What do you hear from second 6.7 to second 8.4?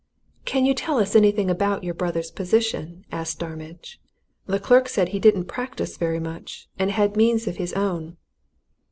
and had means of his own."